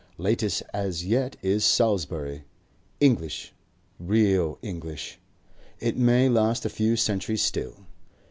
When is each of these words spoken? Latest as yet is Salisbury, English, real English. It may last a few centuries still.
Latest 0.17 0.63
as 0.73 1.05
yet 1.05 1.35
is 1.43 1.63
Salisbury, 1.63 2.43
English, 2.99 3.53
real 3.99 4.57
English. 4.63 5.19
It 5.79 5.95
may 5.95 6.27
last 6.27 6.65
a 6.65 6.69
few 6.69 6.95
centuries 6.95 7.43
still. 7.43 7.85